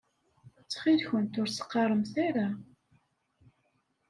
[0.61, 2.47] Ttxil-kent ur s-qqaṛemt ara.